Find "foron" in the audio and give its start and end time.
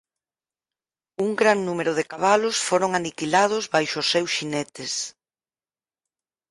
2.67-2.91